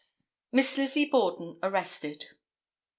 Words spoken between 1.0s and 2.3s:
Borden Arrested.